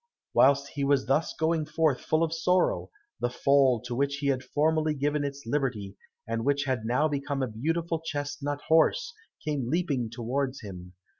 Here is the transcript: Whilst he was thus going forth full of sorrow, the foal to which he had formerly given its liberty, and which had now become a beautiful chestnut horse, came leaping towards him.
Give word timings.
Whilst 0.33 0.69
he 0.69 0.83
was 0.83 1.05
thus 1.05 1.31
going 1.33 1.63
forth 1.63 2.01
full 2.01 2.23
of 2.23 2.33
sorrow, 2.33 2.89
the 3.19 3.29
foal 3.29 3.79
to 3.81 3.93
which 3.93 4.15
he 4.15 4.29
had 4.29 4.41
formerly 4.43 4.95
given 4.95 5.23
its 5.23 5.43
liberty, 5.45 5.95
and 6.27 6.43
which 6.43 6.63
had 6.63 6.85
now 6.85 7.07
become 7.07 7.43
a 7.43 7.47
beautiful 7.47 7.99
chestnut 8.03 8.61
horse, 8.61 9.13
came 9.45 9.69
leaping 9.69 10.09
towards 10.09 10.61
him. 10.61 10.93